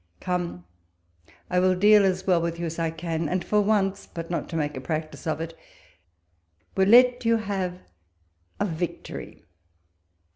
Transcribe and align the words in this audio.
Come, 0.19 0.65
I 1.47 1.59
will 1.59 1.75
deal 1.75 2.05
as 2.05 2.25
well 2.25 2.41
with 2.41 2.59
you 2.59 2.65
as 2.65 2.79
I 2.79 2.89
can, 2.89 3.29
and 3.29 3.45
for 3.45 3.61
once, 3.61 4.07
but 4.07 4.31
not 4.31 4.49
to 4.49 4.55
make 4.55 4.75
a 4.75 4.81
practice 4.81 5.27
of 5.27 5.39
it, 5.39 5.55
will 6.75 6.87
let 6.87 7.23
you 7.23 7.37
have 7.37 7.77
a 8.59 8.65
victory 8.65 9.43